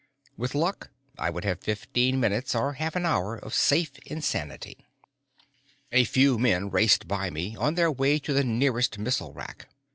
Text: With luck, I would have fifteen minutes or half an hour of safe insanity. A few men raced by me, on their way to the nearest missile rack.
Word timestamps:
With 0.35 0.55
luck, 0.55 0.89
I 1.19 1.29
would 1.29 1.43
have 1.45 1.59
fifteen 1.61 2.19
minutes 2.19 2.55
or 2.55 2.73
half 2.73 2.95
an 2.95 3.05
hour 3.05 3.35
of 3.35 3.53
safe 3.53 3.99
insanity. 4.03 4.83
A 5.91 6.05
few 6.05 6.39
men 6.39 6.71
raced 6.71 7.07
by 7.07 7.29
me, 7.29 7.55
on 7.55 7.75
their 7.75 7.91
way 7.91 8.17
to 8.17 8.33
the 8.33 8.43
nearest 8.43 8.97
missile 8.97 9.31
rack. 9.31 9.67